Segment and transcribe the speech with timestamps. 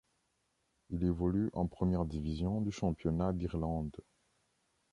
[0.89, 3.95] Il évolue en Première division du championnat d’Irlande.